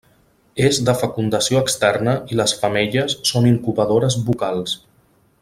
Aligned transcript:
És 0.69 0.77
de 0.87 0.95
fecundació 1.01 1.61
externa 1.65 2.15
i 2.35 2.39
les 2.41 2.55
femelles 2.63 3.15
són 3.33 3.47
incubadores 3.53 4.19
bucals. 4.31 4.77